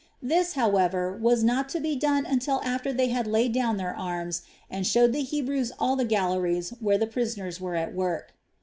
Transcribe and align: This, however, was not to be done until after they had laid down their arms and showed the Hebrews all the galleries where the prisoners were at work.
This, 0.23 0.53
however, 0.53 1.13
was 1.15 1.43
not 1.43 1.69
to 1.69 1.79
be 1.79 1.95
done 1.95 2.25
until 2.25 2.59
after 2.63 2.91
they 2.91 3.09
had 3.09 3.27
laid 3.27 3.53
down 3.53 3.77
their 3.77 3.95
arms 3.95 4.41
and 4.67 4.87
showed 4.87 5.13
the 5.13 5.21
Hebrews 5.21 5.71
all 5.77 5.95
the 5.95 6.05
galleries 6.05 6.71
where 6.79 6.97
the 6.97 7.05
prisoners 7.05 7.61
were 7.61 7.75
at 7.75 7.93
work. 7.93 8.33